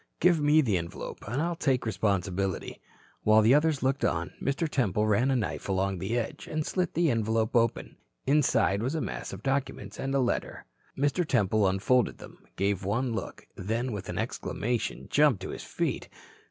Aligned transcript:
Give 0.19 0.39
me 0.41 0.61
the 0.61 0.79
envelope. 0.79 1.19
I'll 1.29 1.55
take 1.55 1.81
the 1.81 1.85
responsibility." 1.85 2.81
While 3.21 3.43
the 3.43 3.53
others 3.53 3.83
looked 3.83 4.03
on, 4.03 4.31
Mr. 4.41 4.67
Temple 4.67 5.05
ran 5.05 5.29
a 5.29 5.35
knife 5.35 5.69
along 5.69 5.99
the 5.99 6.17
edge 6.17 6.47
and 6.47 6.65
slit 6.65 6.95
the 6.95 7.11
envelope 7.11 7.55
open. 7.55 7.97
Inside 8.25 8.81
was 8.81 8.95
a 8.95 8.99
mass 9.01 9.31
of 9.31 9.43
documents 9.43 9.99
and 9.99 10.15
a 10.15 10.19
letter. 10.19 10.65
Mr. 10.97 11.23
Temple 11.23 11.67
unfolded 11.67 12.17
them, 12.17 12.39
gave 12.55 12.83
one 12.83 13.13
look, 13.13 13.45
then 13.55 13.91
with 13.91 14.09
an 14.09 14.17
exclamation 14.17 15.05
jumped 15.11 15.43
to 15.43 15.49
his 15.49 15.61
feet. 15.63 16.09